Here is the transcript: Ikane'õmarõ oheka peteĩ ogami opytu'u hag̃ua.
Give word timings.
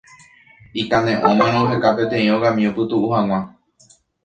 Ikane'õmarõ 0.83 1.59
oheka 1.67 1.89
peteĩ 2.01 2.33
ogami 2.39 2.69
opytu'u 2.73 3.07
hag̃ua. 3.15 3.39